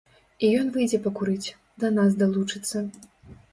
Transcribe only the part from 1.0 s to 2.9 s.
пакурыць, да нас далучыцца.